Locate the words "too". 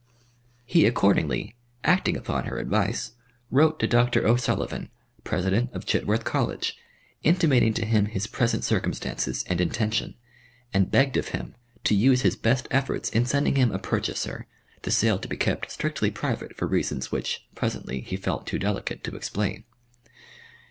18.47-18.57